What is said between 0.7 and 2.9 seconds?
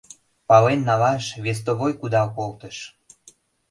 налаш вестовой кудал колтыш.